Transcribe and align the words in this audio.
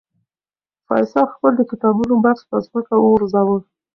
فیصل 0.87 1.25
خپل 1.33 1.51
د 1.57 1.61
کتابونو 1.71 2.13
بکس 2.23 2.41
په 2.49 2.57
ځمکه 2.65 2.93
وغورځاوه. 2.97 3.57